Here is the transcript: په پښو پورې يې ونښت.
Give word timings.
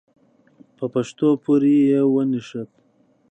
په 0.77 0.85
پښو 0.93 1.29
پورې 1.43 1.75
يې 1.89 2.01
ونښت. 2.13 2.71